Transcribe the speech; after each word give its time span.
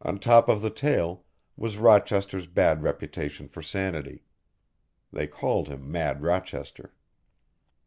On 0.00 0.18
top 0.18 0.48
of 0.48 0.62
the 0.62 0.70
tale 0.70 1.26
was 1.54 1.76
Rochester's 1.76 2.46
bad 2.46 2.82
reputation 2.82 3.46
for 3.46 3.60
sanity. 3.60 4.24
They 5.12 5.26
called 5.26 5.68
him 5.68 5.92
mad 5.92 6.22
Rochester. 6.22 6.94